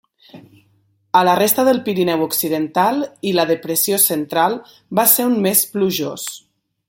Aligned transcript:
A 1.19 1.21
la 1.27 1.35
resta 1.39 1.65
del 1.67 1.81
Pirineu 1.89 2.23
occidental 2.27 2.99
i 3.31 3.35
la 3.41 3.47
depressió 3.53 4.01
Central 4.07 4.57
va 5.01 5.07
ser 5.15 5.31
un 5.33 5.41
mes 5.49 5.63
plujós. 5.77 6.27